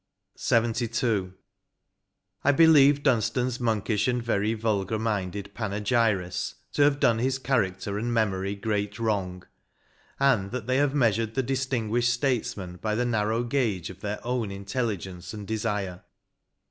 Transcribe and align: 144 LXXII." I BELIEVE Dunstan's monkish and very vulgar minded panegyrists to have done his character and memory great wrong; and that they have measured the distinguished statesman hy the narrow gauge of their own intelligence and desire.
144 0.47 1.07
LXXII." 1.09 1.33
I 2.45 2.51
BELIEVE 2.51 3.03
Dunstan's 3.03 3.59
monkish 3.59 4.07
and 4.07 4.23
very 4.23 4.55
vulgar 4.55 4.97
minded 4.97 5.53
panegyrists 5.53 6.55
to 6.73 6.81
have 6.81 6.99
done 6.99 7.19
his 7.19 7.37
character 7.37 7.99
and 7.99 8.11
memory 8.11 8.55
great 8.55 8.97
wrong; 8.97 9.43
and 10.19 10.49
that 10.49 10.65
they 10.65 10.77
have 10.77 10.95
measured 10.95 11.35
the 11.35 11.43
distinguished 11.43 12.11
statesman 12.11 12.79
hy 12.81 12.95
the 12.95 13.05
narrow 13.05 13.43
gauge 13.43 13.91
of 13.91 13.99
their 13.99 14.17
own 14.25 14.49
intelligence 14.49 15.35
and 15.35 15.47
desire. 15.47 16.01